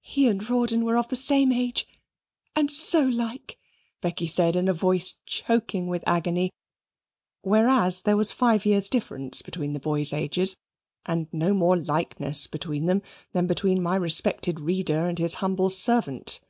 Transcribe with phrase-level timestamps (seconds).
[0.00, 1.86] "He and her Rawdon were of the same age,
[2.56, 3.56] and so like,"
[4.00, 6.50] Becky said in a voice choking with agony;
[7.42, 10.56] whereas there was five years' difference between the boys' ages,
[11.06, 13.02] and no more likeness between them
[13.32, 16.40] than between my respected reader and his humble servant.